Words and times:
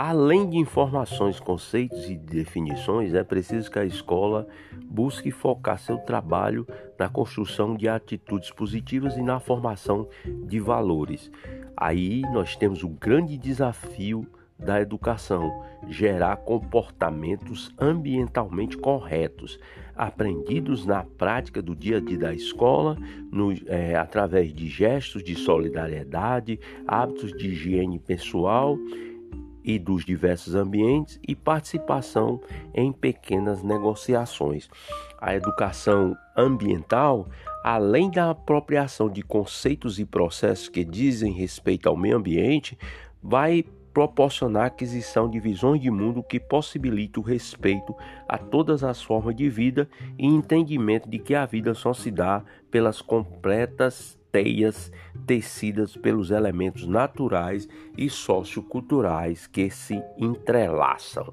Além 0.00 0.48
de 0.48 0.56
informações, 0.56 1.40
conceitos 1.40 2.08
e 2.08 2.16
definições, 2.16 3.14
é 3.14 3.24
preciso 3.24 3.68
que 3.68 3.80
a 3.80 3.84
escola 3.84 4.46
busque 4.84 5.32
focar 5.32 5.76
seu 5.76 5.98
trabalho 5.98 6.64
na 6.96 7.08
construção 7.08 7.74
de 7.74 7.88
atitudes 7.88 8.52
positivas 8.52 9.16
e 9.16 9.22
na 9.22 9.40
formação 9.40 10.08
de 10.44 10.60
valores. 10.60 11.32
Aí 11.76 12.22
nós 12.32 12.54
temos 12.54 12.84
o 12.84 12.88
grande 12.88 13.36
desafio 13.36 14.24
da 14.56 14.80
educação, 14.80 15.64
gerar 15.88 16.36
comportamentos 16.36 17.74
ambientalmente 17.76 18.76
corretos, 18.76 19.58
aprendidos 19.96 20.86
na 20.86 21.02
prática 21.02 21.60
do 21.60 21.74
dia 21.74 21.96
a 21.96 22.00
dia 22.00 22.18
da 22.18 22.32
escola, 22.32 22.96
no, 23.32 23.52
é, 23.66 23.96
através 23.96 24.54
de 24.54 24.68
gestos 24.68 25.24
de 25.24 25.34
solidariedade, 25.34 26.60
hábitos 26.86 27.32
de 27.32 27.48
higiene 27.48 27.98
pessoal 27.98 28.78
e 29.68 29.78
dos 29.78 30.02
diversos 30.02 30.54
ambientes 30.54 31.20
e 31.28 31.36
participação 31.36 32.40
em 32.74 32.90
pequenas 32.90 33.62
negociações. 33.62 34.66
A 35.20 35.34
educação 35.34 36.16
ambiental, 36.34 37.28
além 37.62 38.10
da 38.10 38.30
apropriação 38.30 39.10
de 39.10 39.22
conceitos 39.22 39.98
e 39.98 40.06
processos 40.06 40.70
que 40.70 40.82
dizem 40.82 41.34
respeito 41.34 41.86
ao 41.86 41.98
meio 41.98 42.16
ambiente, 42.16 42.78
vai 43.22 43.62
proporcionar 43.92 44.62
a 44.62 44.66
aquisição 44.68 45.28
de 45.28 45.38
visões 45.38 45.82
de 45.82 45.90
mundo 45.90 46.22
que 46.22 46.40
possibilite 46.40 47.18
o 47.18 47.22
respeito 47.22 47.94
a 48.26 48.38
todas 48.38 48.82
as 48.82 49.02
formas 49.02 49.36
de 49.36 49.50
vida 49.50 49.86
e 50.16 50.26
entendimento 50.26 51.10
de 51.10 51.18
que 51.18 51.34
a 51.34 51.44
vida 51.44 51.74
só 51.74 51.92
se 51.92 52.10
dá 52.10 52.42
pelas 52.70 53.02
completas 53.02 54.17
teias 54.32 54.90
tecidas 55.26 55.96
pelos 55.96 56.30
elementos 56.30 56.86
naturais 56.86 57.68
e 57.96 58.08
socioculturais 58.08 59.46
que 59.46 59.70
se 59.70 60.02
entrelaçam. 60.18 61.32